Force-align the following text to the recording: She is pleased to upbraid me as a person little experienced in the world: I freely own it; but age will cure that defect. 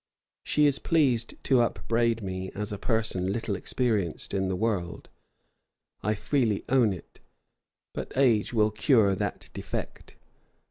She 0.43 0.65
is 0.65 0.79
pleased 0.79 1.35
to 1.43 1.61
upbraid 1.61 2.23
me 2.23 2.51
as 2.55 2.71
a 2.71 2.79
person 2.79 3.31
little 3.31 3.55
experienced 3.55 4.33
in 4.33 4.47
the 4.47 4.55
world: 4.55 5.09
I 6.01 6.15
freely 6.15 6.65
own 6.69 6.91
it; 6.91 7.19
but 7.93 8.11
age 8.17 8.51
will 8.51 8.71
cure 8.71 9.13
that 9.13 9.51
defect. 9.53 10.15